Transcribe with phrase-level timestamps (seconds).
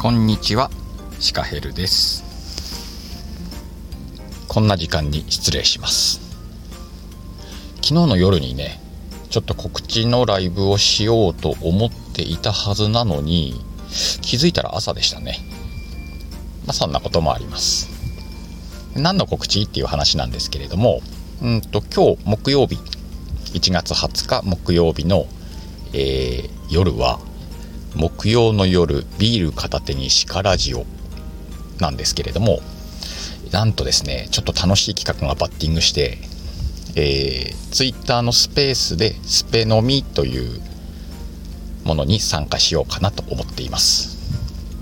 [0.00, 0.70] こんにちは。
[1.18, 2.24] シカヘルです。
[4.48, 6.22] こんな時間に失礼します。
[7.82, 8.80] 昨日の夜にね
[9.28, 13.62] ちょっと告知のライブをしようと思っていたはずなのに
[14.22, 15.36] 気づいたら朝でしたね。
[16.64, 17.90] まあそんなこともあります。
[18.96, 21.02] 何の告知っていう話なんですけれども
[21.42, 22.76] うんと今日木曜日
[23.52, 25.26] 1月20日木曜日の、
[25.92, 27.20] えー、夜は
[27.94, 30.86] 木曜の夜ビール片手に鹿ラジオ
[31.80, 32.60] なんですけれども
[33.52, 36.18] なんとですねちょっと楽しい企画がバッティングして、
[36.96, 40.60] えー、ツイッターのスペースでスペ飲みという
[41.84, 44.18] ものに参加しようかなと思っています。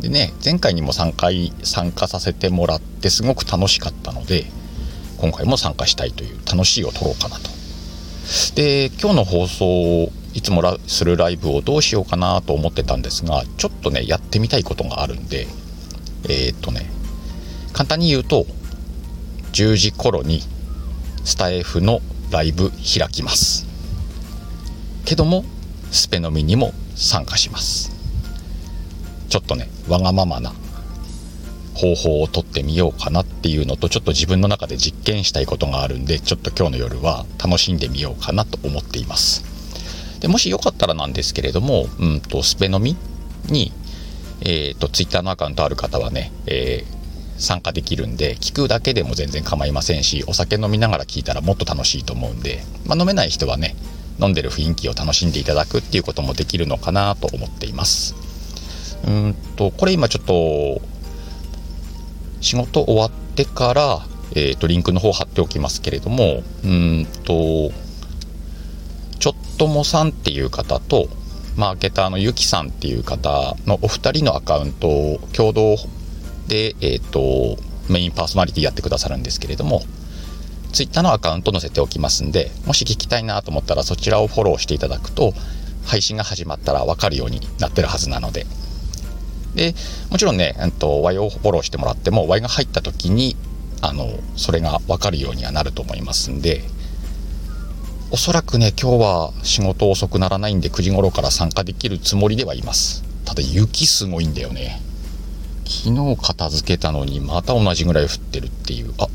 [0.00, 4.46] でね前回にも3回参加させてもらってすごく楽しかったので
[5.18, 7.50] 今回も参加したいという楽しいを取ろうかなと。
[8.54, 15.46] で今日の放送いつもするライブをどうしようかなと思ってたんですがちょっとねやってみたいことがあるんで
[16.24, 16.90] えー、っとね
[17.72, 18.46] 簡単に言うと
[19.52, 20.40] 10時頃に
[21.24, 23.66] スタイフのライブ開きます。
[25.04, 25.44] けども
[25.90, 27.92] スペ飲みにも参加します。
[29.28, 30.52] ちょっとねわがままな
[31.74, 39.51] 方法をとってみようかなっていうのとちょっと自分の中で実験したいことがあるんでちょっと今日の夜は楽しんでみようかなと思っています。
[40.22, 42.96] でもしよかったらなんですけれども、うんと、スペ飲み
[43.46, 43.72] に、
[44.40, 53.74] えーと、ツイッターのアカウントある方はね、えー、参加できるんで聞くだけでも全然構いませんしお酒飲みながら聞いたらもっと楽しいと思うんで、まあ、飲めない人はね
[54.20, 58.14] 飲んでる雰囲気を楽しんでいただくっていうこともできるのかなと思っています。
[59.04, 60.80] うんとこれ今ちょっと
[62.40, 67.72] 仕事終わってから、えー、とリンクの方貼っておきますけれどもうんと
[69.62, 71.06] ともさんっていう方と
[71.56, 75.76] マーケターのゆきさんっていう方のお二人のアカウントを共同
[76.48, 79.82] で、えーと、メインパーソナリティやってくださるんですけれども
[80.72, 85.32] ツイッターのアカウント載せておきますんでもし聞きたいなと思ったらそちらをフォローしていただくと
[85.86, 88.46] 配信が始まったら分かるようになってるはずなので。
[89.54, 89.74] で
[90.10, 93.36] もちろんね、えっと、Y をフォローしてもらっても Y が入った時に
[93.80, 96.64] あのそれが分かるようにはなると思いますんで
[98.14, 103.02] おそらくね今日は仕事遅くならないんで9時頃から参加できるつもりではいます。
[103.24, 104.82] ただ雪すごいんだよね。
[105.64, 108.92] 昨日片付けたのにまた同じぐらい降ってるっていう。
[108.98, 109.08] あ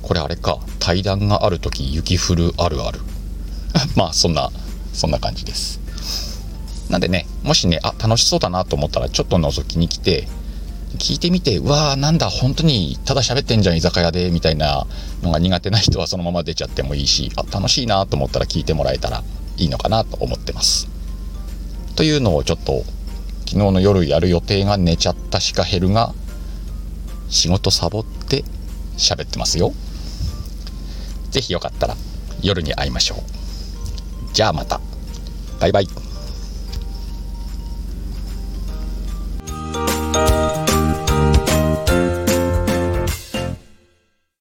[0.00, 0.58] これあれか。
[0.78, 3.00] 対談がある時雪降るあるある。
[3.96, 4.50] まあそんな
[4.94, 5.78] そんな感じです。
[6.88, 10.26] なんでねもしねあ楽しそうだなと思ったらちょっと覗きに来て
[10.96, 14.86] 聞いてみてうわーなんだ本当にただ喋ってんじゃん居酒屋でみたいな
[15.22, 19.22] のが苦手な人はそのまま出ちゃってもいいしあ楽しいなと思ったら聞いてもらえたら
[19.56, 20.88] いいのかなと思ってます。
[21.96, 22.84] というのをちょっと
[23.46, 26.14] 昨日の夜やる予定が寝ちゃったシカヘルが
[27.28, 28.44] 仕事サボって
[28.98, 29.72] 喋ってますよ。
[31.30, 31.96] 是非よかったら
[32.42, 34.34] 夜に会いましょう。
[34.34, 34.80] じゃあまた。
[35.60, 36.05] バイバイ。